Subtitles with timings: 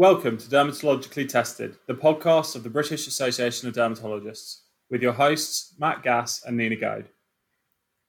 [0.00, 5.74] Welcome to Dermatologically Tested, the podcast of the British Association of Dermatologists, with your hosts
[5.78, 7.10] Matt Gass and Nina Goad.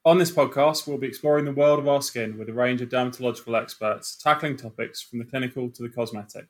[0.06, 2.88] On this podcast, we'll be exploring the world of our skin with a range of
[2.88, 6.46] dermatological experts, tackling topics from the clinical to the cosmetic.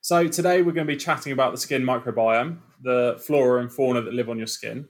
[0.00, 4.00] So, today we're going to be chatting about the skin microbiome, the flora and fauna
[4.02, 4.86] that live on your skin.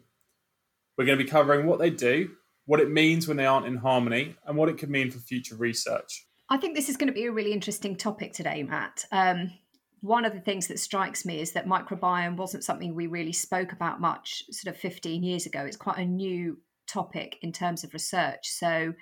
[0.98, 2.32] We're going to be covering what they do,
[2.66, 5.56] what it means when they aren't in harmony, and what it could mean for future
[5.56, 6.26] research.
[6.50, 9.04] I think this is going to be a really interesting topic today, Matt.
[9.12, 9.52] Um,
[10.00, 13.72] one of the things that strikes me is that microbiome wasn't something we really spoke
[13.72, 15.60] about much sort of 15 years ago.
[15.60, 18.48] It's quite a new topic in terms of research.
[18.48, 18.94] So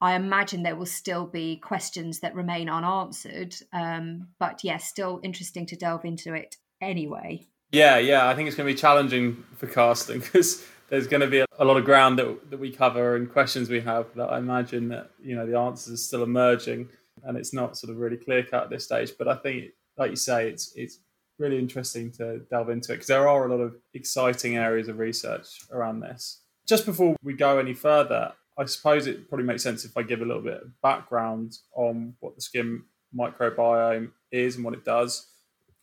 [0.00, 3.54] I imagine there will still be questions that remain unanswered.
[3.74, 7.48] Um, but yes, yeah, still interesting to delve into it anyway.
[7.70, 8.28] Yeah, yeah.
[8.28, 11.64] I think it's going to be challenging for casting because there's going to be a
[11.64, 15.10] lot of ground that, that we cover and questions we have that I imagine that
[15.22, 16.88] you know the answers are still emerging
[17.24, 19.12] and it's not sort of really clear cut at this stage.
[19.18, 20.98] But I think, like you say, it's it's
[21.38, 24.98] really interesting to delve into it because there are a lot of exciting areas of
[24.98, 26.40] research around this.
[26.66, 30.20] Just before we go any further, I suppose it probably makes sense if I give
[30.20, 32.82] a little bit of background on what the skin
[33.16, 35.26] microbiome is and what it does.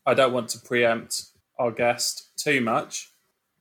[0.06, 1.24] I don't want to preempt
[1.58, 3.12] our guest too much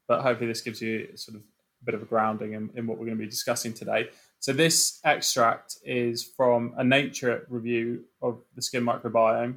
[0.06, 2.98] but hopefully this gives you sort of a bit of a grounding in, in what
[2.98, 4.09] we're going to be discussing today.
[4.41, 9.56] So this extract is from a Nature review of the skin microbiome,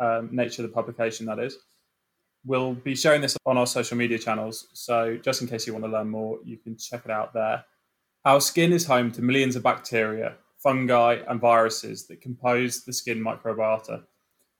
[0.00, 1.58] um, Nature the publication that is.
[2.44, 5.84] We'll be sharing this on our social media channels, so just in case you want
[5.86, 7.64] to learn more, you can check it out there.
[8.24, 13.22] Our skin is home to millions of bacteria, fungi, and viruses that compose the skin
[13.24, 14.02] microbiota.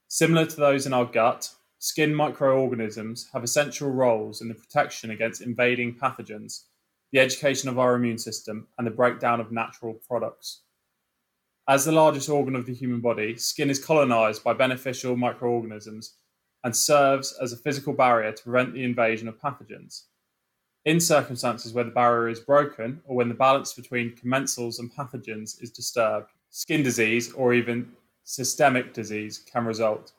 [0.08, 1.50] Similar to those in our gut,
[1.84, 6.62] Skin microorganisms have essential roles in the protection against invading pathogens,
[7.12, 10.62] the education of our immune system, and the breakdown of natural products.
[11.68, 16.14] As the largest organ of the human body, skin is colonized by beneficial microorganisms
[16.64, 20.05] and serves as a physical barrier to prevent the invasion of pathogens.
[20.86, 25.62] In circumstances where the barrier is broken or when the balance between commensals and pathogens
[25.62, 30.14] is disturbed, skin disease or even systemic disease can result.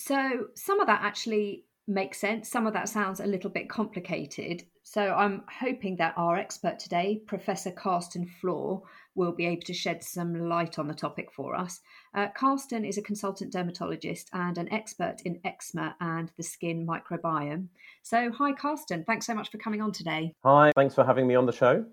[0.00, 2.48] So some of that actually makes sense.
[2.48, 4.62] Some of that sounds a little bit complicated.
[4.82, 8.82] So I'm hoping that our expert today, Professor Carsten Flohr,
[9.14, 11.80] will be able to shed some light on the topic for us.
[12.14, 17.68] Uh, Carsten is a consultant dermatologist and an expert in eczema and the skin microbiome.
[18.02, 19.04] So, hi, Carsten.
[19.04, 20.34] Thanks so much for coming on today.
[20.42, 21.84] Hi, thanks for having me on the show.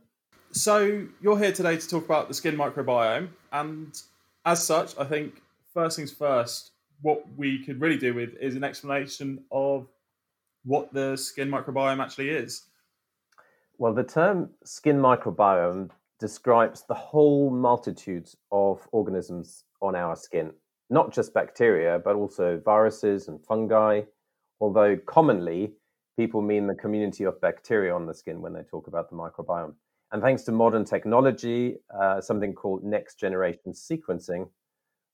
[0.51, 3.29] So, you're here today to talk about the skin microbiome.
[3.51, 3.99] And
[4.45, 5.41] as such, I think
[5.73, 6.71] first things first,
[7.01, 9.87] what we could really do with is an explanation of
[10.63, 12.63] what the skin microbiome actually is.
[13.77, 20.51] Well, the term skin microbiome describes the whole multitude of organisms on our skin,
[20.89, 24.01] not just bacteria, but also viruses and fungi,
[24.59, 25.73] although commonly
[26.17, 29.75] people mean the community of bacteria on the skin when they talk about the microbiome.
[30.11, 34.49] And thanks to modern technology, uh, something called next generation sequencing,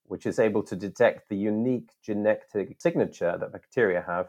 [0.06, 4.28] which is able to detect the unique genetic signature that bacteria have,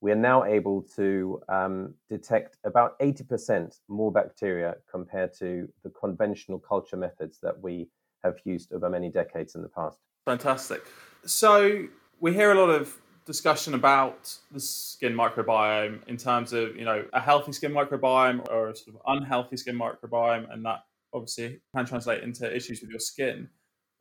[0.00, 6.58] we are now able to um, detect about 80% more bacteria compared to the conventional
[6.58, 7.88] culture methods that we
[8.24, 9.98] have used over many decades in the past.
[10.24, 10.82] Fantastic.
[11.24, 11.86] So
[12.20, 17.04] we hear a lot of discussion about the skin microbiome in terms of, you know,
[17.12, 20.80] a healthy skin microbiome or a sort of unhealthy skin microbiome, and that
[21.12, 23.48] obviously can translate into issues with your skin.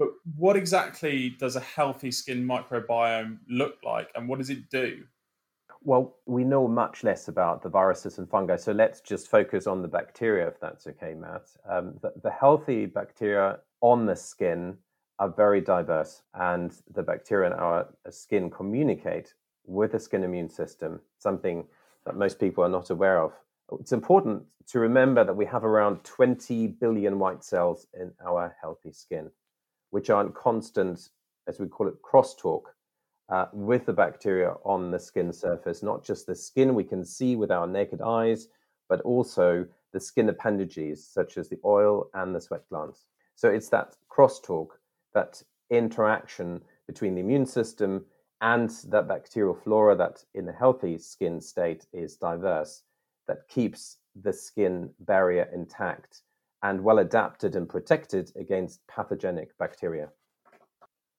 [0.01, 5.03] But what exactly does a healthy skin microbiome look like and what does it do?
[5.83, 9.83] Well, we know much less about the viruses and fungi, so let's just focus on
[9.83, 11.43] the bacteria, if that's okay, Matt.
[11.69, 14.75] Um, the, the healthy bacteria on the skin
[15.19, 19.35] are very diverse, and the bacteria in our skin communicate
[19.67, 21.63] with the skin immune system, something
[22.07, 23.33] that most people are not aware of.
[23.79, 28.93] It's important to remember that we have around 20 billion white cells in our healthy
[28.93, 29.29] skin
[29.91, 31.09] which are in constant,
[31.47, 32.63] as we call it, crosstalk
[33.29, 37.35] uh, with the bacteria on the skin surface, not just the skin we can see
[37.35, 38.47] with our naked eyes,
[38.89, 43.05] but also the skin appendages, such as the oil and the sweat glands.
[43.35, 44.67] So it's that crosstalk,
[45.13, 48.05] that interaction between the immune system
[48.41, 52.83] and that bacterial flora that in a healthy skin state is diverse,
[53.27, 56.21] that keeps the skin barrier intact
[56.63, 60.09] and well adapted and protected against pathogenic bacteria.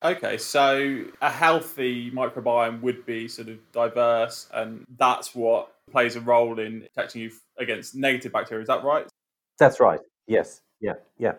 [0.05, 6.21] Okay, so a healthy microbiome would be sort of diverse, and that's what plays a
[6.21, 8.63] role in protecting you against negative bacteria.
[8.63, 9.07] Is that right?
[9.59, 10.01] That's right.
[10.27, 10.61] Yes.
[10.81, 10.95] Yeah.
[11.19, 11.35] Yeah.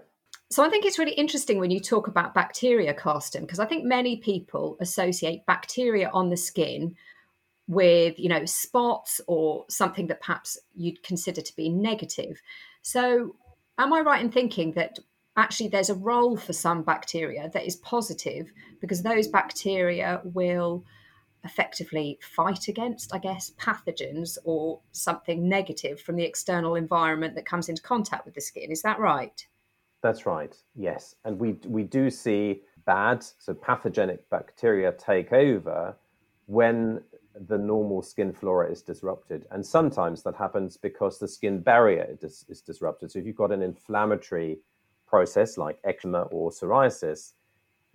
[0.49, 3.83] So I think it's really interesting when you talk about bacteria, Carsten, because I think
[3.83, 6.95] many people associate bacteria on the skin
[7.67, 12.41] with, you know, spots or something that perhaps you'd consider to be negative.
[12.81, 13.35] So
[13.77, 14.99] am I right in thinking that
[15.35, 20.85] actually there's a role for some bacteria that is positive because those bacteria will
[21.43, 27.67] effectively fight against, I guess, pathogens or something negative from the external environment that comes
[27.67, 28.71] into contact with the skin.
[28.71, 29.45] Is that right?
[30.01, 30.55] That's right.
[30.75, 35.95] Yes, and we we do see bad, so pathogenic bacteria take over
[36.45, 37.01] when
[37.47, 42.45] the normal skin flora is disrupted, and sometimes that happens because the skin barrier is,
[42.47, 43.11] is disrupted.
[43.11, 44.59] So if you've got an inflammatory
[45.07, 47.33] process like eczema or psoriasis,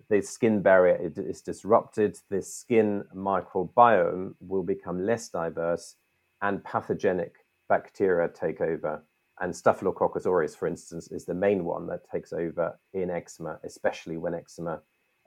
[0.09, 5.95] the skin barrier is disrupted, the skin microbiome will become less diverse,
[6.41, 9.03] and pathogenic bacteria take over.
[9.41, 14.17] And Staphylococcus aureus, for instance, is the main one that takes over in eczema, especially
[14.17, 14.81] when eczema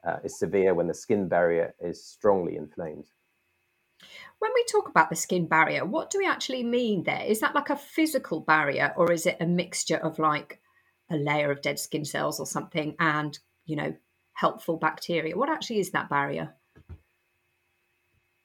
[0.06, 3.06] uh, is severe, when the skin barrier is strongly inflamed.
[4.38, 7.24] When we talk about the skin barrier, what do we actually mean there?
[7.24, 10.60] Is that like a physical barrier, or is it a mixture of like
[11.10, 13.94] a layer of dead skin cells or something and, you know,
[14.32, 15.36] helpful bacteria.
[15.36, 16.54] What actually is that barrier?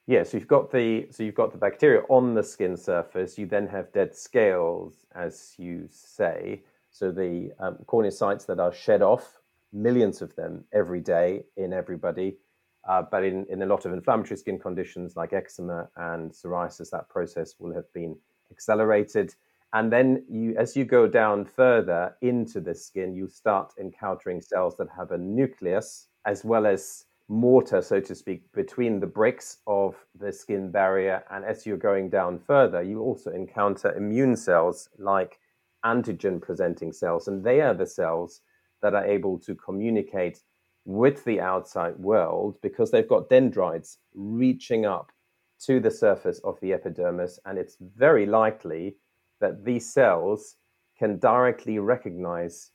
[0.06, 3.38] Yeah, so you've got the so you've got the bacteria on the skin surface.
[3.38, 6.64] You then have dead scales, as you say.
[6.92, 9.42] So the um, corneocytes that are shed off,
[9.74, 12.38] millions of them every day in everybody.
[12.88, 17.10] Uh, but in, in a lot of inflammatory skin conditions like eczema and psoriasis, that
[17.10, 18.16] process will have been
[18.50, 19.36] accelerated.
[19.74, 24.78] And then you, as you go down further into the skin, you start encountering cells
[24.78, 29.96] that have a nucleus as well as mortar, so to speak, between the bricks of
[30.18, 31.24] the skin barrier.
[31.30, 35.40] And as you're going down further, you also encounter immune cells like
[35.86, 37.28] antigen presenting cells.
[37.28, 38.42] And they are the cells
[38.82, 40.40] that are able to communicate
[40.88, 45.12] with the outside world because they've got dendrites reaching up
[45.60, 47.40] to the surface of the epidermis.
[47.46, 48.96] And it's very likely
[49.42, 50.56] that these cells
[50.98, 52.72] can directly recognize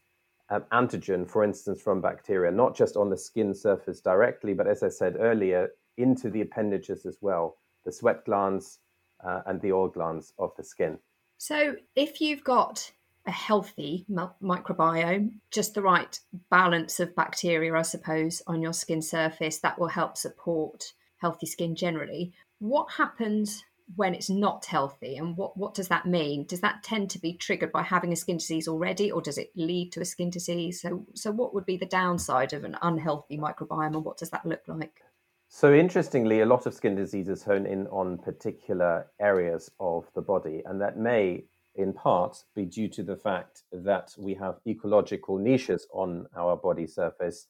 [0.50, 4.82] um, antigen, for instance, from bacteria, not just on the skin surface directly, but as
[4.82, 7.56] I said earlier, into the appendages as well,
[7.86, 8.80] the sweat glands
[9.24, 10.98] uh, and the oil glands of the skin.
[11.38, 12.92] So, if you've got
[13.26, 16.18] a healthy microbiome, just the right
[16.50, 21.76] balance of bacteria, I suppose, on your skin surface, that will help support healthy skin
[21.76, 22.32] generally.
[22.58, 23.62] What happens
[23.96, 26.46] when it's not healthy and what, what does that mean?
[26.46, 29.50] Does that tend to be triggered by having a skin disease already or does it
[29.54, 30.80] lead to a skin disease?
[30.80, 34.46] So so what would be the downside of an unhealthy microbiome and what does that
[34.46, 35.00] look like?
[35.48, 40.62] So interestingly a lot of skin diseases hone in on particular areas of the body
[40.64, 41.44] and that may
[41.76, 46.86] in part be due to the fact that we have ecological niches on our body
[46.86, 47.46] surface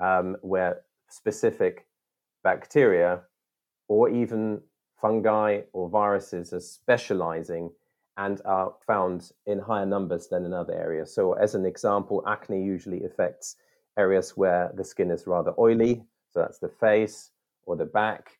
[0.00, 1.86] um, where specific
[2.44, 3.20] bacteria
[3.88, 4.60] or even
[5.00, 7.70] fungi or viruses are specializing
[8.16, 11.14] and are found in higher numbers than in other areas.
[11.14, 13.56] So, as an example, acne usually affects
[13.96, 16.02] areas where the skin is rather oily,
[16.32, 17.30] so that's the face
[17.64, 18.37] or the back.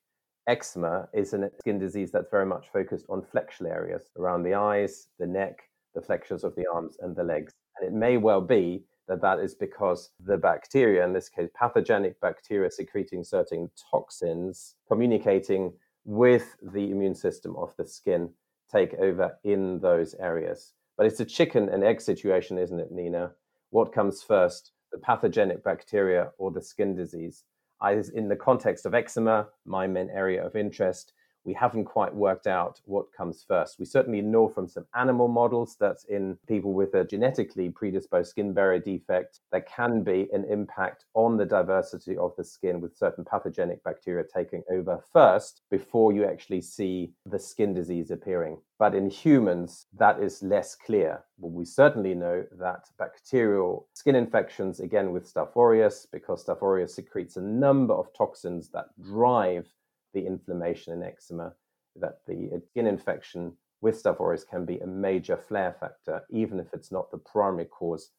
[0.49, 5.09] Eczema is a skin disease that's very much focused on flexural areas around the eyes,
[5.19, 5.59] the neck,
[5.95, 7.53] the flexures of the arms, and the legs.
[7.77, 12.19] And it may well be that that is because the bacteria, in this case, pathogenic
[12.21, 15.73] bacteria secreting certain toxins, communicating
[16.05, 18.31] with the immune system of the skin
[18.73, 20.73] take over in those areas.
[20.97, 23.33] But it's a chicken and egg situation, isn't it, Nina?
[23.71, 27.45] What comes first, the pathogenic bacteria or the skin disease?
[27.81, 31.13] I, in the context of eczema, my main area of interest,
[31.49, 33.79] we haven't quite worked out what comes first.
[33.79, 38.53] We certainly know from some animal models that in people with a genetically predisposed skin
[38.53, 43.25] barrier defect, there can be an impact on the diversity of the skin with certain
[43.25, 48.59] pathogenic bacteria taking over first before you actually see the skin disease appearing.
[48.79, 51.25] But in humans, that is less clear.
[51.39, 56.95] But we certainly know that bacterial skin infections, again with Staph aureus, because Staph aureus
[56.95, 59.67] secretes a number of toxins that drive
[60.15, 61.53] the inflammation and eczema,
[61.97, 66.67] that the skin infection with Staph aureus can be a major flare factor, even if
[66.73, 68.11] it's not the primary cause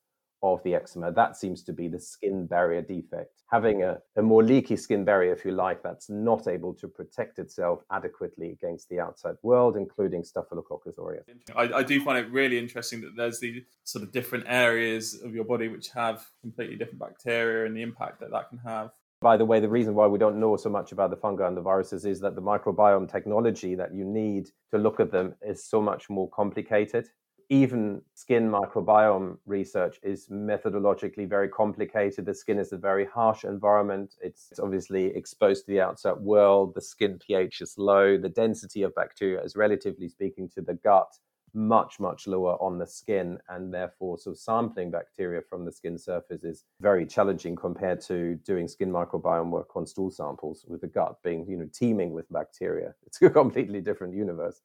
[0.41, 1.11] of the eczema.
[1.11, 3.43] That seems to be the skin barrier defect.
[3.51, 7.39] Having a, a more leaky skin barrier, if you like, that's not able to protect
[7.39, 11.25] itself adequately against the outside world, including Staphylococcus aureus.
[11.55, 15.35] I, I do find it really interesting that there's these sort of different areas of
[15.35, 18.91] your body which have completely different bacteria and the impact that that can have
[19.21, 21.57] by the way, the reason why we don't know so much about the fungi and
[21.57, 25.65] the viruses is that the microbiome technology that you need to look at them is
[25.65, 27.09] so much more complicated.
[27.49, 32.25] even skin microbiome research is methodologically very complicated.
[32.25, 34.15] The skin is a very harsh environment.
[34.21, 36.75] It's obviously exposed to the outside world.
[36.75, 38.17] The skin pH is low.
[38.17, 41.11] The density of bacteria is relatively speaking to the gut
[41.53, 45.97] much much lower on the skin and therefore sort of sampling bacteria from the skin
[45.97, 50.87] surface is very challenging compared to doing skin microbiome work on stool samples with the
[50.87, 54.61] gut being you know teeming with bacteria it's a completely different universe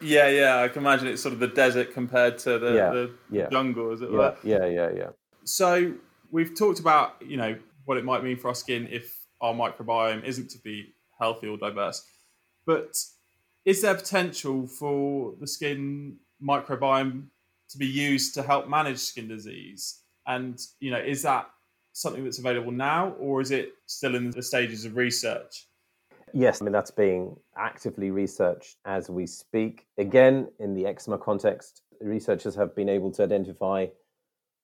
[0.00, 3.10] yeah, yeah, I can imagine it's sort of the desert compared to the, Yeah, the
[3.30, 3.48] yeah.
[3.50, 4.36] jungle, as it yeah were.
[4.42, 5.10] yeah yeah yeah
[5.44, 5.94] So
[6.32, 10.24] we've talked about you know what it might mean for our skin if our microbiome
[10.24, 12.04] isn't to be healthy or diverse,
[12.66, 12.96] but
[13.64, 17.26] is there potential for the skin microbiome
[17.70, 20.00] to be used to help manage skin disease?
[20.26, 21.48] And you know, is that
[21.92, 25.66] something that's available now, or is it still in the stages of research?
[26.34, 29.86] Yes, I mean, that's being actively researched as we speak.
[29.98, 33.86] Again, in the eczema context, researchers have been able to identify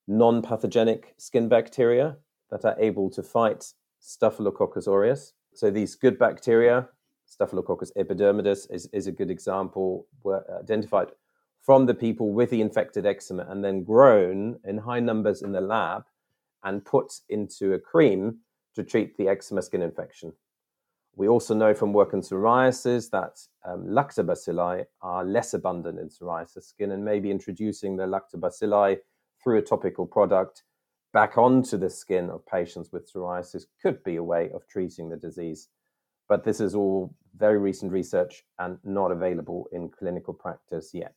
[0.07, 2.17] non pathogenic skin bacteria
[2.49, 5.33] that are able to fight Staphylococcus aureus.
[5.53, 6.89] So, these good bacteria,
[7.29, 11.09] Staphylococcus epidermidis is, is a good example, were identified
[11.61, 15.61] from the people with the infected eczema and then grown in high numbers in the
[15.61, 16.03] lab
[16.63, 18.39] and put into a cream
[18.75, 20.33] to treat the eczema skin infection.
[21.15, 26.63] We also know from work in psoriasis that um, lactobacilli are less abundant in psoriasis
[26.63, 28.97] skin, and maybe introducing the lactobacilli
[29.43, 30.63] through a topical product
[31.13, 35.17] back onto the skin of patients with psoriasis could be a way of treating the
[35.17, 35.69] disease.
[36.29, 41.15] But this is all very recent research and not available in clinical practice yet.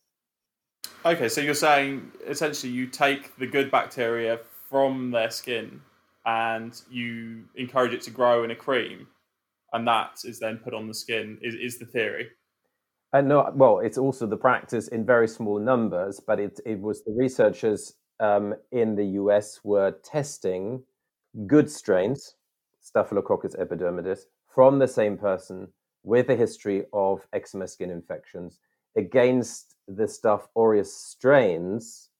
[1.04, 4.38] Okay, so you're saying essentially you take the good bacteria
[4.70, 5.82] from their skin
[6.24, 9.08] and you encourage it to grow in a cream,
[9.72, 11.38] and that is then put on the skin.
[11.42, 12.28] Is, is the theory?
[13.12, 17.04] And no, well, it's also the practice in very small numbers, but it, it was
[17.04, 20.82] the researchers um, in the US were testing
[21.46, 22.36] good strains,
[22.80, 24.20] Staphylococcus epidermidis,
[24.54, 25.68] from the same person
[26.02, 28.58] with a history of eczema skin infections
[28.96, 32.10] against the Staph aureus strains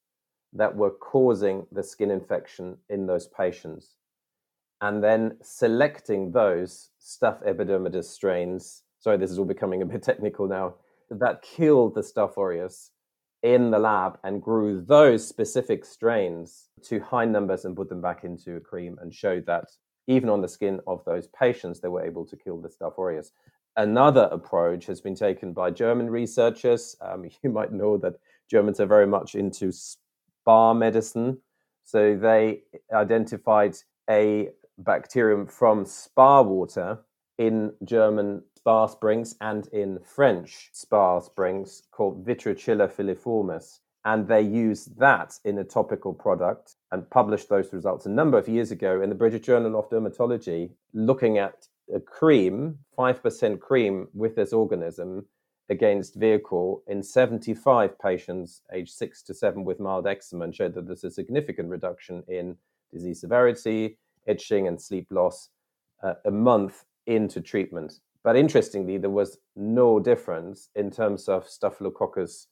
[0.53, 3.95] that were causing the skin infection in those patients.
[4.81, 8.83] And then selecting those Staph epidermidis strains.
[8.99, 10.75] Sorry, this is all becoming a bit technical now.
[11.09, 12.91] That killed the Staph aureus
[13.43, 18.23] in the lab and grew those specific strains to high numbers and put them back
[18.23, 19.65] into a cream and showed that
[20.07, 23.31] even on the skin of those patients, they were able to kill the Staph aureus.
[23.75, 26.95] Another approach has been taken by German researchers.
[27.01, 28.15] Um, you might know that
[28.49, 31.39] Germans are very much into spa medicine.
[31.83, 33.75] So they identified
[34.09, 36.99] a bacterium from spa water
[37.37, 43.79] in German spa springs and in French spa springs called Vitreoscilla filiformis.
[44.05, 48.49] And they used that in a topical product and published those results a number of
[48.49, 54.35] years ago in the British Journal of Dermatology, looking at a cream, 5% cream with
[54.35, 55.25] this organism
[55.69, 60.85] against vehicle in 75 patients aged 6 to 7 with mild eczema and showed that
[60.85, 62.57] there's a significant reduction in
[62.91, 65.49] disease severity, itching, and sleep loss
[66.03, 67.99] uh, a month into treatment.
[68.23, 72.47] But interestingly, there was no difference in terms of Staphylococcus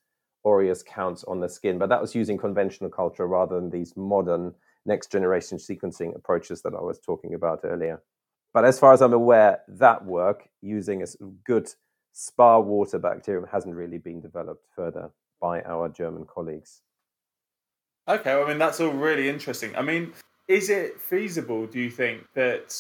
[0.46, 4.54] aureus counts on the skin, but that was using conventional culture rather than these modern
[4.86, 8.02] next generation sequencing approaches that I was talking about earlier.
[8.54, 11.06] But as far as I'm aware, that work using a
[11.46, 11.72] good
[12.12, 16.82] spa water bacterium hasn't really been developed further by our German colleagues.
[18.08, 19.76] Okay, well, I mean that's all really interesting.
[19.76, 20.14] I mean,
[20.48, 21.66] is it feasible?
[21.68, 22.76] Do you think that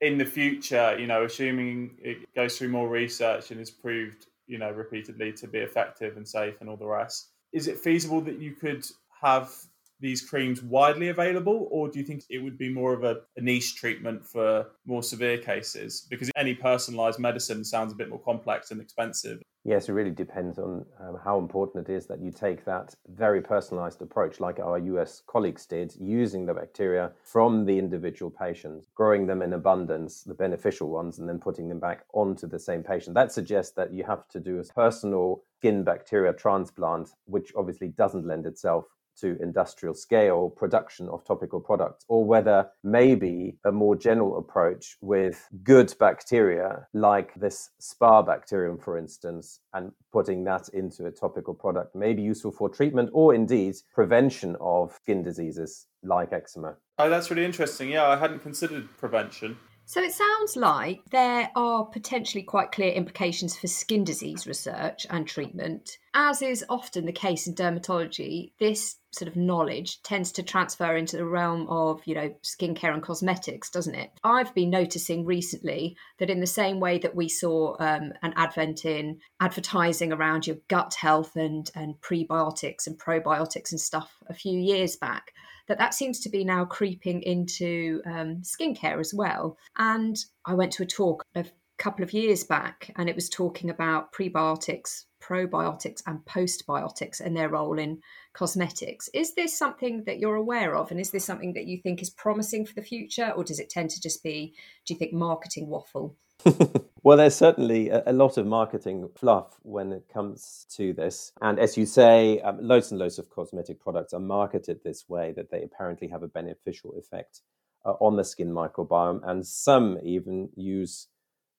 [0.00, 4.58] in the future, you know, assuming it goes through more research and is proved, you
[4.58, 8.38] know, repeatedly to be effective and safe and all the rest, is it feasible that
[8.38, 8.84] you could
[9.20, 9.52] have
[10.00, 13.40] these creams widely available, or do you think it would be more of a, a,
[13.40, 16.06] niche treatment for more severe cases?
[16.10, 19.40] Because any personalized medicine sounds a bit more complex and expensive.
[19.64, 23.42] Yes, it really depends on um, how important it is that you take that very
[23.42, 29.26] personalized approach, like our US colleagues did, using the bacteria from the individual patients, growing
[29.26, 33.14] them in abundance, the beneficial ones, and then putting them back onto the same patient.
[33.14, 38.24] That suggests that you have to do a personal skin bacteria transplant, which obviously doesn't
[38.24, 38.84] lend itself
[39.20, 45.48] to industrial scale production of topical products, or whether maybe a more general approach with
[45.62, 51.94] good bacteria, like this spa bacterium, for instance, and putting that into a topical product
[51.94, 56.76] may be useful for treatment or indeed prevention of skin diseases like eczema.
[56.98, 57.90] Oh, that's really interesting.
[57.90, 59.58] Yeah, I hadn't considered prevention.
[59.88, 65.28] So it sounds like there are potentially quite clear implications for skin disease research and
[65.28, 65.98] treatment.
[66.12, 71.16] As is often the case in dermatology, this sort of knowledge tends to transfer into
[71.16, 74.10] the realm of, you know, skincare and cosmetics, doesn't it?
[74.24, 78.84] I've been noticing recently that in the same way that we saw um, an advent
[78.84, 84.58] in advertising around your gut health and, and prebiotics and probiotics and stuff a few
[84.58, 85.32] years back,
[85.68, 89.56] that that seems to be now creeping into um, skincare as well.
[89.76, 91.44] And I went to a talk a
[91.78, 97.48] couple of years back, and it was talking about prebiotics, probiotics, and postbiotics and their
[97.48, 98.00] role in
[98.32, 99.08] cosmetics.
[99.14, 102.10] Is this something that you're aware of, and is this something that you think is
[102.10, 104.54] promising for the future, or does it tend to just be,
[104.86, 106.16] do you think, marketing waffle?
[107.02, 111.32] well, there's certainly a, a, lot of marketing fluff when it comes to this.
[111.40, 115.32] And as you say, um, loads and loads of cosmetic products are marketed this way
[115.32, 117.40] that they apparently have a beneficial effect
[117.84, 119.20] uh, on the skin microbiome.
[119.24, 121.08] And some even use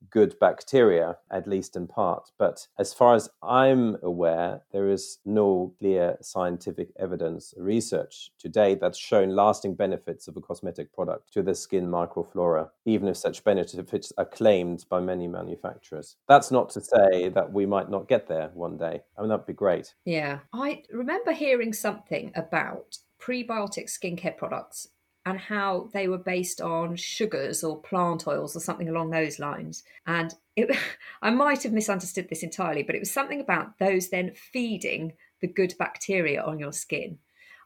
[0.09, 2.31] good bacteria, at least in part.
[2.37, 8.97] But as far as I'm aware, there is no clear scientific evidence, research today that's
[8.97, 14.13] shown lasting benefits of a cosmetic product to the skin microflora, even if such benefits
[14.17, 16.15] are claimed by many manufacturers.
[16.27, 19.01] That's not to say that we might not get there one day.
[19.17, 19.93] I mean, that'd be great.
[20.05, 20.39] Yeah.
[20.53, 24.89] I remember hearing something about prebiotic skincare products
[25.27, 29.83] and how they were based on sugars or plant oils or something along those lines.
[30.05, 30.73] And it,
[31.21, 35.47] I might have misunderstood this entirely, but it was something about those then feeding the
[35.47, 37.19] good bacteria on your skin.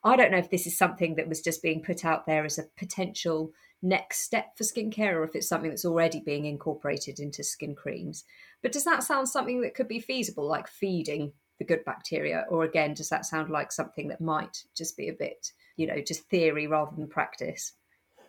[0.03, 2.58] I don't know if this is something that was just being put out there as
[2.58, 3.51] a potential
[3.84, 8.24] next step for skincare or if it's something that's already being incorporated into skin creams.
[8.63, 12.46] But does that sound something that could be feasible, like feeding the good bacteria?
[12.50, 16.01] Or again, does that sound like something that might just be a bit you know,
[16.01, 17.74] just theory rather than practice.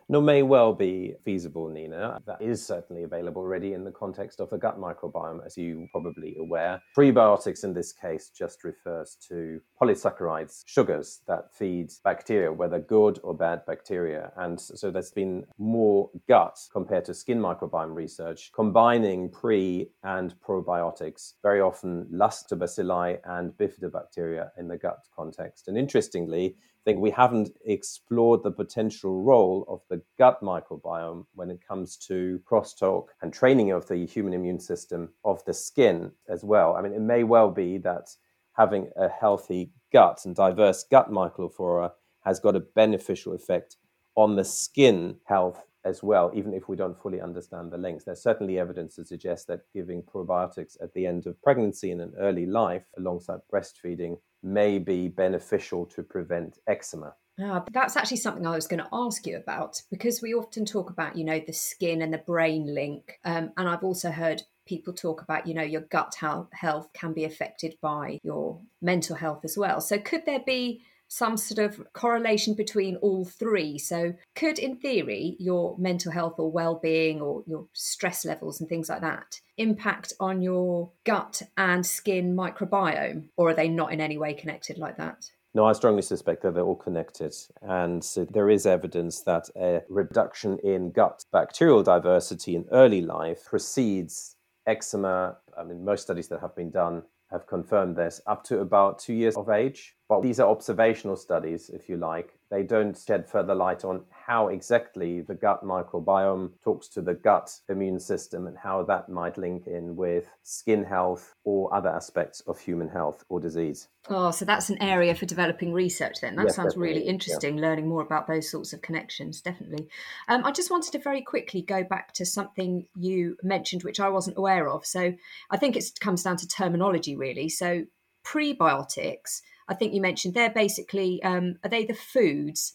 [0.09, 2.21] No, may well be feasible, Nina.
[2.27, 6.37] That is certainly available already in the context of the gut microbiome, as you probably
[6.39, 6.83] aware.
[6.95, 13.33] Prebiotics in this case just refers to polysaccharides, sugars that feed bacteria, whether good or
[13.33, 14.33] bad bacteria.
[14.37, 21.35] And so there's been more gut compared to skin microbiome research, combining pre and probiotics,
[21.43, 25.69] very often lactobacilli and bifidobacteria in the gut context.
[25.69, 31.67] And interestingly, think we haven't explored the potential role of the gut microbiome when it
[31.67, 36.75] comes to crosstalk and training of the human immune system of the skin as well.
[36.77, 38.09] I mean, it may well be that
[38.55, 41.93] having a healthy gut and diverse gut microflora
[42.25, 43.77] has got a beneficial effect
[44.15, 48.05] on the skin health as well, even if we don't fully understand the links.
[48.05, 52.13] There's certainly evidence to suggest that giving probiotics at the end of pregnancy and an
[52.19, 57.15] early life alongside breastfeeding may be beneficial to prevent eczema.
[57.41, 60.91] Ah, that's actually something I was going to ask you about because we often talk
[60.91, 63.19] about, you know, the skin and the brain link.
[63.25, 66.15] Um, and I've also heard people talk about, you know, your gut
[66.53, 69.81] health can be affected by your mental health as well.
[69.81, 73.77] So could there be some sort of correlation between all three.
[73.77, 78.69] So, could, in theory, your mental health or well being or your stress levels and
[78.69, 84.01] things like that impact on your gut and skin microbiome, or are they not in
[84.01, 85.31] any way connected like that?
[85.55, 87.35] No, I strongly suspect that they're all connected.
[87.61, 93.45] And so there is evidence that a reduction in gut bacterial diversity in early life
[93.45, 95.37] precedes eczema.
[95.59, 99.15] I mean, most studies that have been done have confirmed this up to about two
[99.15, 99.97] years of age.
[100.09, 102.35] But these are observational studies, if you like.
[102.53, 107.51] They don't shed further light on how exactly the gut microbiome talks to the gut
[107.71, 112.61] immune system and how that might link in with skin health or other aspects of
[112.61, 113.89] human health or disease.
[114.11, 116.37] Oh, so that's an area for developing research then.
[116.37, 117.63] That yes, sounds really interesting, yeah.
[117.63, 119.89] learning more about those sorts of connections, definitely.
[120.29, 124.11] Um, I just wanted to very quickly go back to something you mentioned, which I
[124.11, 124.85] wasn't aware of.
[124.85, 125.15] So
[125.51, 127.49] I think it comes down to terminology, really.
[127.49, 127.85] So
[128.27, 132.73] prebiotics I think you mentioned they're basically um, are they the foods,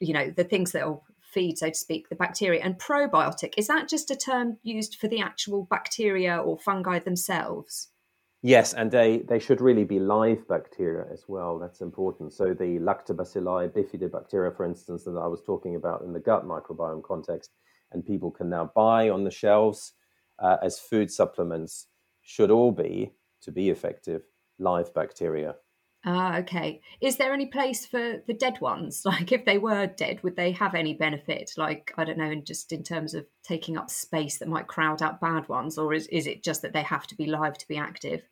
[0.00, 2.60] you know, the things that will feed, so to speak, the bacteria.
[2.62, 7.88] And probiotic is that just a term used for the actual bacteria or fungi themselves?
[8.42, 11.58] Yes, and they, they should really be live bacteria as well.
[11.58, 12.32] That's important.
[12.32, 17.02] So the lactobacilli, bifidobacteria, for instance, that I was talking about in the gut microbiome
[17.02, 17.50] context,
[17.92, 19.92] and people can now buy on the shelves
[20.38, 21.88] uh, as food supplements,
[22.22, 24.22] should all be, to be effective,
[24.58, 25.56] live bacteria.
[26.04, 26.80] Ah, okay.
[27.02, 29.02] Is there any place for the dead ones?
[29.10, 31.50] Like, if they were dead, would they have any benefit?
[31.56, 35.02] Like, I don't know, and just in terms of taking up space that might crowd
[35.02, 37.68] out bad ones, or is, is it just that they have to be live to
[37.68, 38.22] be active?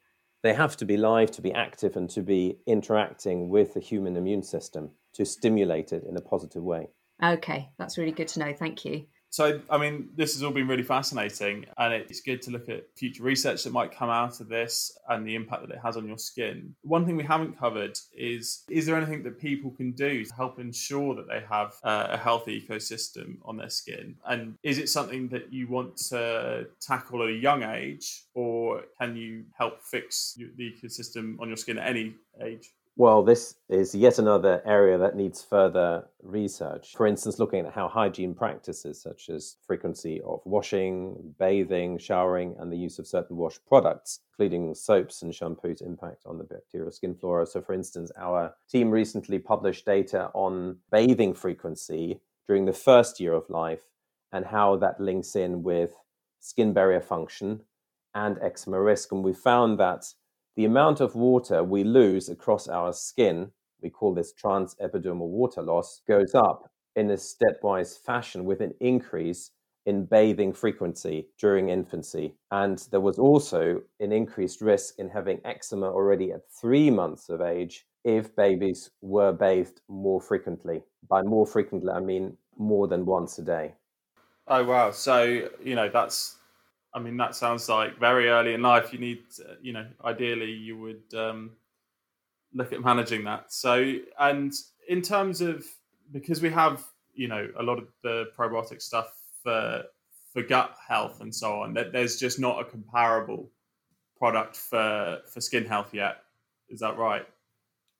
[0.42, 4.16] They have to be live to be active and to be interacting with the human
[4.16, 6.88] immune system to stimulate it in a positive way.
[7.22, 8.54] Okay, that's really good to know.
[8.56, 9.06] Thank you.
[9.30, 12.86] So, I mean, this has all been really fascinating, and it's good to look at
[12.96, 16.06] future research that might come out of this and the impact that it has on
[16.06, 16.74] your skin.
[16.82, 20.58] One thing we haven't covered is is there anything that people can do to help
[20.58, 24.16] ensure that they have uh, a healthy ecosystem on their skin?
[24.26, 29.16] And is it something that you want to tackle at a young age, or can
[29.16, 32.70] you help fix the ecosystem on your skin at any age?
[32.98, 36.96] Well, this is yet another area that needs further research.
[36.96, 42.72] For instance, looking at how hygiene practices such as frequency of washing, bathing, showering, and
[42.72, 47.14] the use of certain wash products, including soaps and shampoos, impact on the bacterial skin
[47.14, 47.46] flora.
[47.46, 53.34] So, for instance, our team recently published data on bathing frequency during the first year
[53.34, 53.92] of life
[54.32, 55.92] and how that links in with
[56.40, 57.60] skin barrier function
[58.16, 59.12] and eczema risk.
[59.12, 60.04] And we found that
[60.58, 63.48] the amount of water we lose across our skin,
[63.80, 69.52] we call this transepidermal water loss, goes up in a stepwise fashion with an increase
[69.86, 72.34] in bathing frequency during infancy.
[72.50, 77.40] And there was also an increased risk in having eczema already at three months of
[77.40, 80.82] age if babies were bathed more frequently.
[81.08, 83.74] By more frequently, I mean more than once a day.
[84.48, 84.90] Oh, wow.
[84.90, 86.37] So, you know, that's
[86.94, 88.92] I mean, that sounds like very early in life.
[88.92, 89.22] You need,
[89.60, 91.52] you know, ideally you would um,
[92.54, 93.52] look at managing that.
[93.52, 94.52] So, and
[94.88, 95.64] in terms of
[96.10, 96.82] because we have,
[97.14, 99.84] you know, a lot of the probiotic stuff for
[100.32, 103.50] for gut health and so on, that there's just not a comparable
[104.16, 106.18] product for for skin health yet.
[106.68, 107.26] Is that right?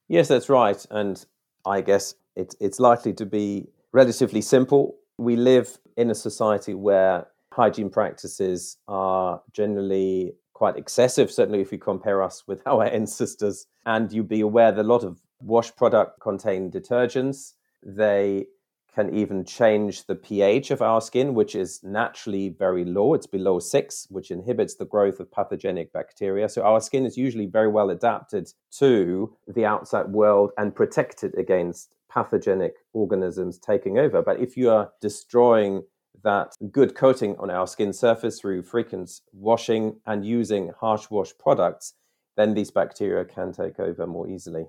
[0.09, 0.85] Yes, that's right.
[0.91, 1.25] And
[1.67, 4.97] I guess it's it's likely to be relatively simple.
[5.19, 7.27] We live in a society where
[7.59, 13.67] hygiene practices are generally quite excessive, certainly if you compare us with our ancestors.
[13.85, 17.55] And you'd be aware that a lot of wash product contain detergents.
[17.85, 18.47] They
[18.95, 23.15] can even change the pH of our skin, which is naturally very low.
[23.15, 26.49] It's below six, which inhibits the growth of pathogenic bacteria.
[26.49, 31.95] So our skin is usually very well adapted to the outside world and protected against
[32.11, 34.23] pathogenic organisms taking over.
[34.23, 35.83] But if you are destroying
[36.25, 41.95] that good coating on our skin surface through frequent washing and using harsh wash products,
[42.37, 44.67] then these bacteria can take over more easily.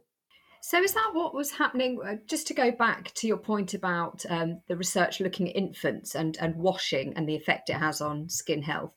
[0.62, 1.99] So, is that what was happening?
[2.05, 6.15] Uh, just to go back to your point about um, the research looking at infants
[6.15, 8.91] and, and washing and the effect it has on skin health,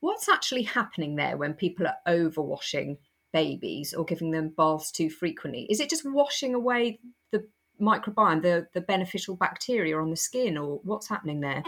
[0.00, 2.98] what's actually happening there when people are overwashing
[3.32, 5.66] babies or giving them baths too frequently?
[5.68, 7.00] Is it just washing away
[7.32, 7.48] the
[7.80, 11.64] microbiome, the, the beneficial bacteria on the skin, or what's happening there?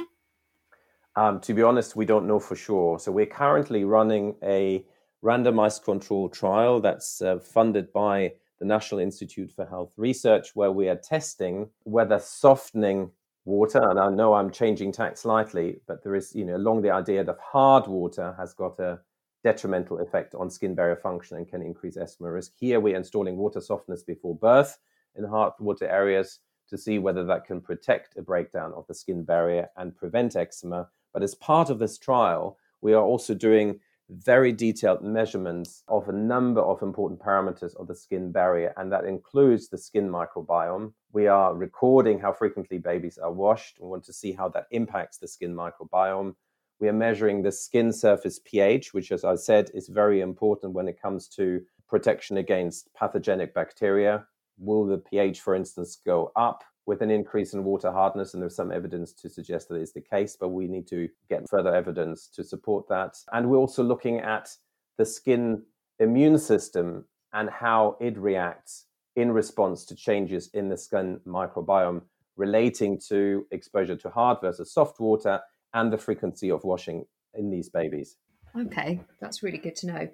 [1.16, 2.98] Um, to be honest, we don't know for sure.
[2.98, 4.84] So we're currently running a
[5.22, 10.88] randomized control trial that's uh, funded by the National Institute for Health Research, where we
[10.88, 13.10] are testing whether softening
[13.44, 16.90] water, and I know I'm changing tack slightly, but there is, you know, along the
[16.90, 19.00] idea that hard water has got a
[19.44, 22.52] detrimental effect on skin barrier function and can increase eczema risk.
[22.56, 24.78] Here we're installing water softeners before birth
[25.16, 29.22] in hard water areas to see whether that can protect a breakdown of the skin
[29.22, 34.52] barrier and prevent eczema but as part of this trial, we are also doing very
[34.52, 39.68] detailed measurements of a number of important parameters of the skin barrier, and that includes
[39.68, 40.92] the skin microbiome.
[41.12, 45.16] We are recording how frequently babies are washed and want to see how that impacts
[45.16, 46.34] the skin microbiome.
[46.80, 50.88] We are measuring the skin surface pH, which, as I said, is very important when
[50.88, 54.26] it comes to protection against pathogenic bacteria.
[54.58, 56.64] Will the pH, for instance, go up?
[56.86, 60.00] With an increase in water hardness, and there's some evidence to suggest that is the
[60.00, 63.16] case, but we need to get further evidence to support that.
[63.32, 64.50] And we're also looking at
[64.98, 65.62] the skin
[65.98, 72.02] immune system and how it reacts in response to changes in the skin microbiome
[72.36, 75.40] relating to exposure to hard versus soft water
[75.72, 78.16] and the frequency of washing in these babies.
[78.58, 80.08] Okay, that's really good to know.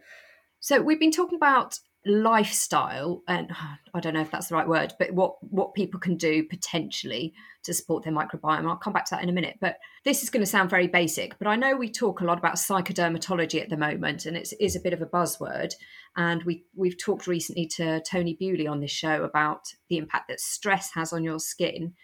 [0.61, 3.51] So, we've been talking about lifestyle and
[3.95, 7.33] i don't know if that's the right word but what what people can do potentially
[7.63, 10.31] to support their microbiome i'll come back to that in a minute but this is
[10.31, 13.69] going to sound very basic but i know we talk a lot about psychodermatology at
[13.69, 15.73] the moment and it is a bit of a buzzword
[16.17, 20.41] and we we've talked recently to tony bewley on this show about the impact that
[20.41, 21.95] stress has on your skin.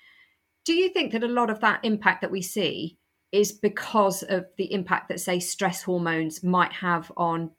[0.64, 2.98] Do you think that a lot of that impact that we see
[3.32, 7.50] is because of the impact that say stress hormones might have on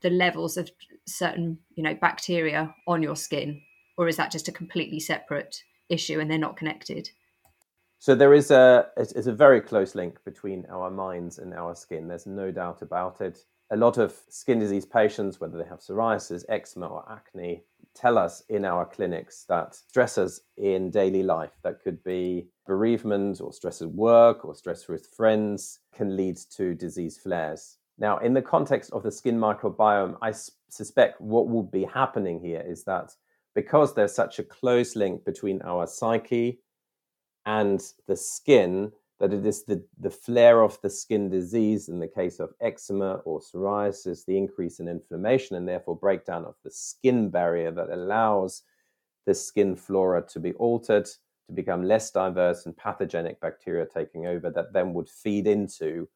[0.00, 0.70] the levels of
[1.08, 3.60] certain you know bacteria on your skin
[3.96, 7.10] or is that just a completely separate issue and they're not connected?
[7.98, 12.06] So there is a it's a very close link between our minds and our skin.
[12.06, 13.40] There's no doubt about it.
[13.70, 18.44] A lot of skin disease patients whether they have psoriasis eczema or acne tell us
[18.48, 23.90] in our clinics that stressors in daily life, that could be bereavement or stress at
[23.90, 27.78] work or stress with friends, can lead to disease flares.
[27.98, 30.32] Now, in the context of the skin microbiome, I
[30.70, 33.10] suspect what will be happening here is that
[33.54, 36.60] because there's such a close link between our psyche
[37.44, 42.06] and the skin, that it is the, the flare of the skin disease in the
[42.06, 47.28] case of eczema or psoriasis, the increase in inflammation and therefore breakdown of the skin
[47.30, 48.62] barrier that allows
[49.26, 54.50] the skin flora to be altered, to become less diverse and pathogenic bacteria taking over
[54.50, 56.08] that then would feed into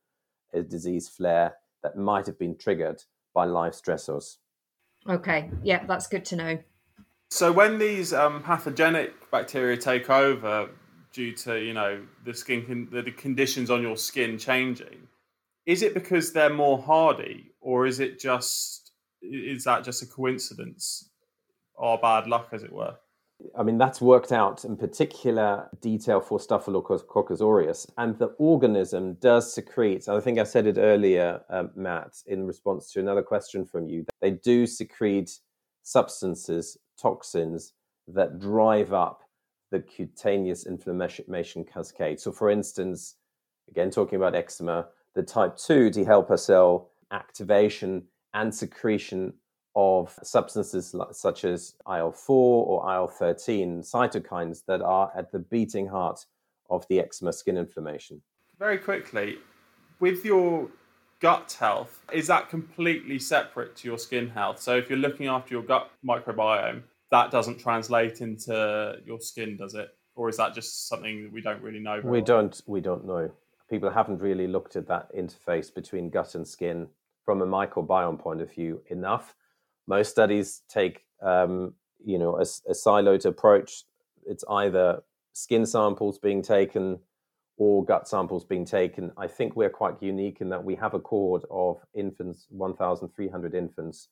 [0.53, 3.03] a disease flare that might have been triggered
[3.35, 4.37] by life stressors.
[5.09, 6.59] Okay, yeah, that's good to know.
[7.31, 10.69] So when these um, pathogenic bacteria take over,
[11.13, 15.09] due to you know the skin con- the conditions on your skin changing
[15.67, 21.11] is it because they're more hardy or is it just is that just a coincidence
[21.75, 22.97] or bad luck as it were
[23.59, 27.87] I mean, that's worked out in particular detail for Staphylococcus aureus.
[27.99, 32.93] And the organism does secrete, I think I said it earlier, um, Matt, in response
[32.93, 34.05] to another question from you.
[34.21, 35.39] They do secrete
[35.83, 37.73] substances, toxins
[38.09, 39.23] that drive up
[39.71, 42.21] the cutaneous inflammation cascade.
[42.21, 43.17] So, for instance,
[43.69, 49.35] again, talking about eczema, the type 2 T helper cell activation and secretion
[49.75, 55.87] of substances such as IL 4 or IL 13 cytokines that are at the beating
[55.87, 56.27] heart
[56.69, 58.21] of the eczema skin inflammation.
[58.59, 59.39] Very quickly,
[60.01, 60.69] with your
[61.21, 64.61] gut health, is that completely separate to your skin health?
[64.61, 69.75] So, if you're looking after your gut microbiome, that doesn't translate into your skin, does
[69.75, 69.89] it?
[70.15, 72.01] Or is that just something that we don't really know?
[72.05, 72.61] We don't.
[72.67, 73.31] We don't know.
[73.71, 76.89] People haven't really looked at that interface between gut and skin
[77.25, 79.35] from a microbiome point of view enough.
[79.93, 83.85] Most studies take, um, you know, a, a siloed approach.
[84.25, 85.03] It's either
[85.35, 86.99] skin samples being taken
[87.59, 89.13] or gut samples being taken.
[89.19, 94.09] I think we're quite unique in that we have a cohort of infants, 1,300 infants,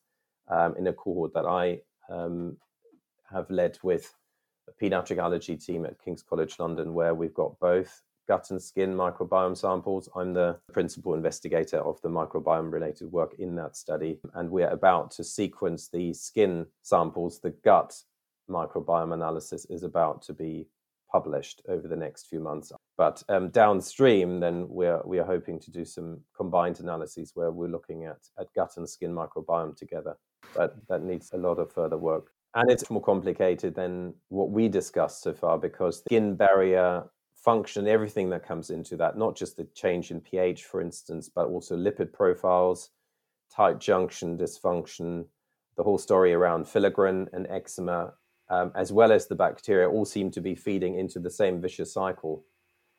[0.48, 1.78] um, in a cohort that I
[2.14, 2.58] um,
[3.32, 4.12] have led with
[4.68, 8.94] a pediatric allergy team at King's College London, where we've got both gut and skin
[8.94, 10.08] microbiome samples.
[10.14, 15.10] I'm the principal investigator of the microbiome related work in that study, and we're about
[15.16, 17.40] to sequence the skin samples.
[17.40, 17.92] The gut
[18.48, 20.68] microbiome analysis is about to be
[21.10, 22.70] published over the next few months.
[22.96, 27.66] But um, downstream, then we're we are hoping to do some combined analyses where we're
[27.66, 30.14] looking at, at gut and skin microbiome together.
[30.54, 32.30] But that needs a lot of further work.
[32.54, 37.04] And it's more complicated than what we discussed so far because the skin barrier
[37.40, 41.46] function, everything that comes into that, not just the change in pH, for instance, but
[41.46, 42.90] also lipid profiles,
[43.54, 45.24] tight junction dysfunction,
[45.76, 48.12] the whole story around filaggrin and eczema,
[48.50, 51.92] um, as well as the bacteria, all seem to be feeding into the same vicious
[51.92, 52.44] cycle.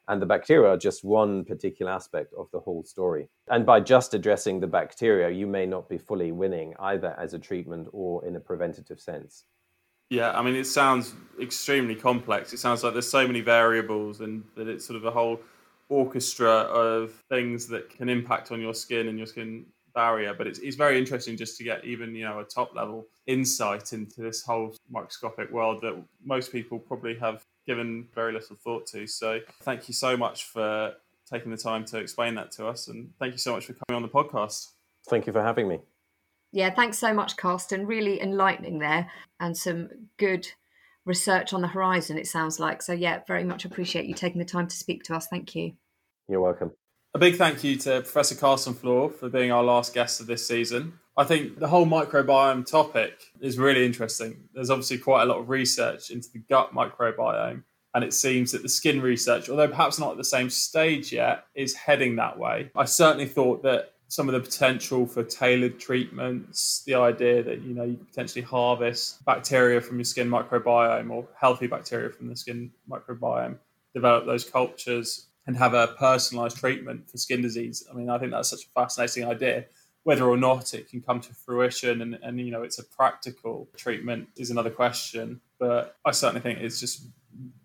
[0.08, 3.30] And the bacteria are just one particular aspect of the whole story.
[3.50, 7.40] And by just addressing the bacteria, you may not be fully winning either as a
[7.40, 9.46] treatment or in a preventative sense.
[10.12, 12.52] Yeah, I mean, it sounds extremely complex.
[12.52, 15.40] It sounds like there's so many variables and that it's sort of a whole
[15.88, 20.34] orchestra of things that can impact on your skin and your skin barrier.
[20.34, 23.94] But it's, it's very interesting just to get even, you know, a top level insight
[23.94, 25.96] into this whole microscopic world that
[26.26, 29.08] most people probably have given very little thought to.
[29.08, 30.94] So thank you so much for
[31.32, 32.90] taking the time to explain that to us.
[32.90, 34.72] And thank you so much for coming on the podcast.
[35.08, 35.80] Thank you for having me.
[36.52, 37.86] Yeah, thanks so much, Carsten.
[37.86, 39.10] Really enlightening there
[39.40, 40.48] and some good
[41.06, 42.82] research on the horizon, it sounds like.
[42.82, 45.28] So, yeah, very much appreciate you taking the time to speak to us.
[45.28, 45.74] Thank you.
[46.28, 46.72] You're welcome.
[47.14, 50.48] A big thank you to Professor Carsten Flohr for being our last guest of this
[50.48, 50.94] season.
[51.18, 54.48] I think the whole microbiome topic is really interesting.
[54.54, 58.62] There's obviously quite a lot of research into the gut microbiome, and it seems that
[58.62, 62.72] the skin research, although perhaps not at the same stage yet, is heading that way.
[62.78, 67.74] I certainly thought that some of the potential for tailored treatments, the idea that you
[67.74, 72.70] know you potentially harvest bacteria from your skin microbiome or healthy bacteria from the skin
[72.90, 73.58] microbiome,
[73.94, 77.86] develop those cultures and have a personalized treatment for skin disease.
[77.90, 79.64] I mean, I think that's such a fascinating idea
[80.04, 83.70] whether or not it can come to fruition and, and you know it's a practical
[83.78, 87.06] treatment is another question but i certainly think it's just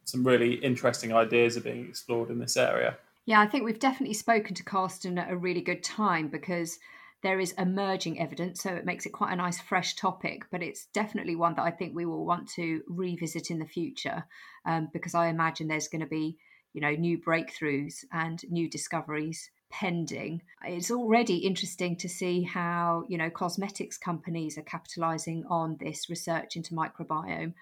[0.04, 4.14] some really interesting ideas are being explored in this area yeah i think we've definitely
[4.14, 6.78] spoken to carsten at a really good time because
[7.22, 10.86] there is emerging evidence so it makes it quite a nice fresh topic but it's
[10.94, 14.24] definitely one that i think we will want to revisit in the future
[14.64, 16.38] um, because i imagine there's going to be
[16.72, 20.42] you know new breakthroughs and new discoveries pending.
[20.64, 26.56] It's already interesting to see how, you know, cosmetics companies are capitalizing on this research
[26.56, 27.54] into microbiome.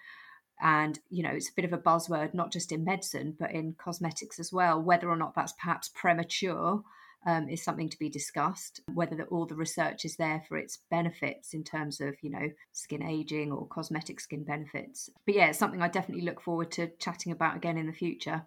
[0.64, 3.74] And, you know, it's a bit of a buzzword, not just in medicine, but in
[3.74, 4.80] cosmetics as well.
[4.80, 6.82] Whether or not that's perhaps premature
[7.26, 8.80] um, is something to be discussed.
[8.94, 12.48] Whether the, all the research is there for its benefits in terms of, you know,
[12.72, 15.10] skin aging or cosmetic skin benefits.
[15.26, 18.46] But yeah, it's something I definitely look forward to chatting about again in the future.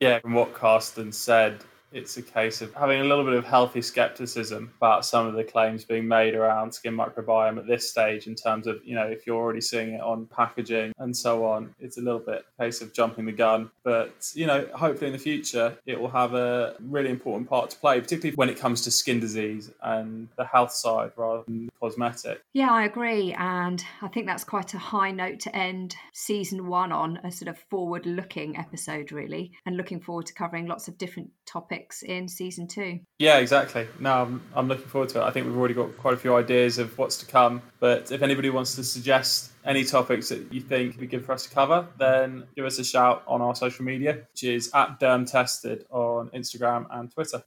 [0.00, 3.80] Yeah, from what Carsten said, it's a case of having a little bit of healthy
[3.80, 8.34] skepticism about some of the claims being made around skin microbiome at this stage in
[8.34, 11.74] terms of you know if you're already seeing it on packaging and so on.
[11.80, 13.70] It's a little bit a case of jumping the gun.
[13.84, 17.76] But you know hopefully in the future it will have a really important part to
[17.78, 22.40] play particularly when it comes to skin disease and the health side rather than cosmetic
[22.52, 26.92] yeah i agree and i think that's quite a high note to end season one
[26.92, 30.98] on a sort of forward looking episode really and looking forward to covering lots of
[30.98, 33.00] different topics topics in season two.
[33.18, 33.86] Yeah, exactly.
[33.98, 35.24] No, I'm, I'm looking forward to it.
[35.24, 37.62] I think we've already got quite a few ideas of what's to come.
[37.80, 41.32] But if anybody wants to suggest any topics that you think would be good for
[41.32, 45.00] us to cover, then give us a shout on our social media, which is at
[45.00, 47.42] Derm Tested on Instagram and Twitter.